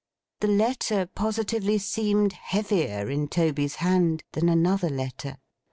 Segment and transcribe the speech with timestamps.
[0.39, 5.37] The letter positively seemed heavier in Toby's hand, than another letter.